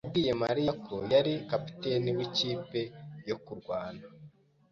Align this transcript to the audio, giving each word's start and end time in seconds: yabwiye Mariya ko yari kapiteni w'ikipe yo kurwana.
yabwiye 0.05 0.31
Mariya 0.43 0.73
ko 0.85 0.95
yari 1.13 1.33
kapiteni 1.49 2.09
w'ikipe 2.17 2.81
yo 3.29 3.35
kurwana. 3.45 4.03